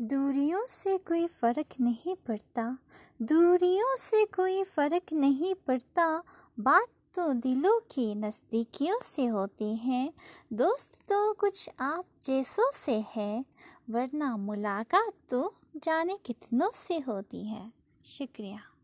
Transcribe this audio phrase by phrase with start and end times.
[0.00, 2.78] दूरियों से कोई फ़र्क नहीं पड़ता।
[3.22, 6.22] दूरियों से कोई फ़र्क नहीं पड़ता।
[6.60, 10.12] बात तो दिलों के नज़दीकियों से होती हैं।
[10.52, 13.44] दोस्त तो कुछ आप जैसों से है,
[13.90, 17.72] वरना मुलाकात तो जाने कितनों से होती है।
[18.06, 18.75] शुक्रिया।